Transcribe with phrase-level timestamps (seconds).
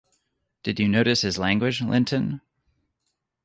[0.63, 2.41] Did you notice his language, Linton?